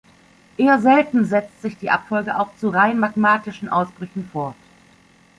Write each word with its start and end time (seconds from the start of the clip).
Eher 0.57 0.79
selten 0.79 1.25
setzt 1.25 1.61
sich 1.61 1.77
die 1.77 1.91
Abfolge 1.91 2.39
auch 2.39 2.55
zu 2.55 2.69
rein 2.69 2.97
magmatischen 2.97 3.69
Ausbrüchen 3.69 4.27
fort. 4.27 4.55